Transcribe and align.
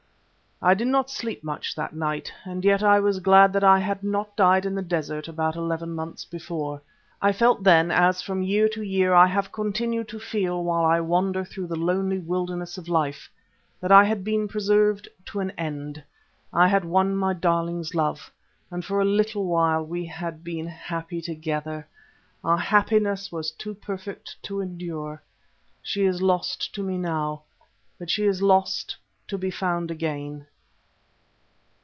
I 0.63 0.75
did 0.75 0.89
not 0.89 1.09
sleep 1.09 1.43
much 1.43 1.73
that 1.73 1.95
night. 1.95 2.31
And 2.45 2.63
yet 2.63 2.83
I 2.83 2.99
was 2.99 3.19
glad 3.19 3.51
that 3.53 3.63
I 3.63 3.79
had 3.79 4.03
not 4.03 4.35
died 4.35 4.63
in 4.63 4.75
the 4.75 4.83
desert 4.83 5.27
about 5.27 5.55
eleven 5.55 5.91
months 5.95 6.23
before. 6.23 6.83
I 7.19 7.31
felt 7.31 7.63
then, 7.63 7.89
as 7.89 8.21
from 8.21 8.43
year 8.43 8.69
to 8.69 8.83
year 8.83 9.11
I 9.11 9.25
have 9.25 9.51
continued 9.51 10.07
to 10.09 10.19
feel 10.19 10.63
while 10.63 10.85
I 10.85 10.99
wander 10.99 11.43
through 11.43 11.65
the 11.65 11.75
lonely 11.79 12.19
wilderness 12.19 12.77
of 12.77 12.87
life, 12.87 13.27
that 13.79 13.91
I 13.91 14.03
had 14.03 14.23
been 14.23 14.47
preserved 14.47 15.07
to 15.29 15.39
an 15.39 15.49
end. 15.57 16.03
I 16.53 16.67
had 16.67 16.85
won 16.85 17.15
my 17.15 17.33
darling's 17.33 17.95
love, 17.95 18.31
and 18.69 18.85
for 18.85 19.01
a 19.01 19.03
little 19.03 19.45
while 19.47 19.83
we 19.83 20.05
had 20.05 20.43
been 20.43 20.67
happy 20.67 21.23
together. 21.23 21.87
Our 22.43 22.59
happiness 22.59 23.31
was 23.31 23.49
too 23.49 23.73
perfect 23.73 24.35
to 24.43 24.61
endure. 24.61 25.23
She 25.81 26.03
is 26.05 26.21
lost 26.21 26.71
to 26.75 26.83
me 26.83 26.99
now, 26.99 27.41
but 27.97 28.11
she 28.11 28.25
is 28.25 28.43
lost 28.43 28.95
to 29.27 29.39
be 29.39 29.49
found 29.49 29.89
again. 29.89 30.45